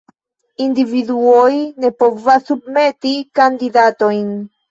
Individuoj 0.67 1.59
ne 1.85 1.91
povas 2.03 2.49
submeti 2.51 3.11
kandidatojn. 3.41 4.27